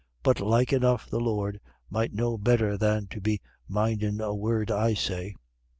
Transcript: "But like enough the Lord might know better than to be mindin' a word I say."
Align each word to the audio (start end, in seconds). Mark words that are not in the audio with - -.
"But 0.23 0.39
like 0.39 0.73
enough 0.73 1.07
the 1.07 1.19
Lord 1.19 1.59
might 1.87 2.11
know 2.11 2.35
better 2.35 2.75
than 2.75 3.05
to 3.09 3.21
be 3.21 3.39
mindin' 3.67 4.19
a 4.19 4.33
word 4.33 4.71
I 4.71 4.95
say." 4.95 5.35